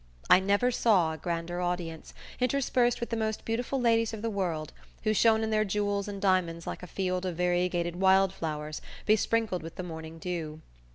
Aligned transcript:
I 0.31 0.39
never 0.39 0.71
saw 0.71 1.13
a 1.13 1.17
grander 1.17 1.61
audience, 1.61 2.15
interspersed 2.39 2.99
with 2.99 3.11
the 3.11 3.15
most 3.15 3.45
beautiful 3.45 3.79
ladies 3.79 4.15
of 4.15 4.23
the 4.23 4.31
world, 4.31 4.73
who 5.03 5.13
shone 5.13 5.43
in 5.43 5.51
their 5.51 5.63
jewels 5.63 6.07
and 6.07 6.19
diamonds 6.19 6.65
like 6.65 6.81
a 6.81 6.87
field 6.87 7.23
of 7.23 7.35
variegated 7.35 7.95
wild 7.97 8.33
flowers, 8.33 8.81
besprinkled 9.05 9.61
with 9.61 9.75
the 9.75 9.83
morning 9.83 10.17
dew. 10.17 10.59